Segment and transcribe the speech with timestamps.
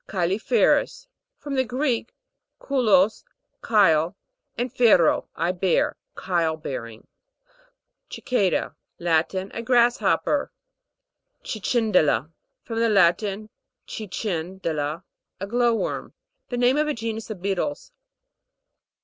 [0.07, 1.05] CHYLI'FEROUS.
[1.37, 2.15] From the Greek,
[2.59, 3.23] chulos,
[3.63, 4.17] chyle,
[4.57, 5.95] and fero, I bear.
[6.19, 7.05] Chyle bearing.
[8.09, 8.73] CICA'DA.
[8.97, 9.51] Latin.
[9.53, 10.51] A grasshopper.
[11.43, 12.31] CICIN'DELA.
[12.63, 13.51] From the Latin,
[13.85, 15.03] cicen' dela,
[15.39, 16.15] a glow worm.
[16.49, 17.91] Name of a genus of beetles.